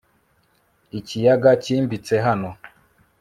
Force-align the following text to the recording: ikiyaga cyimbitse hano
ikiyaga 0.99 1.49
cyimbitse 1.63 2.15
hano 2.25 2.49